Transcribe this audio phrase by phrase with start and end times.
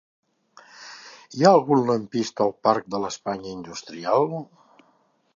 [1.39, 4.25] Hi ha algun lampista al parc de l'Espanya Industrial?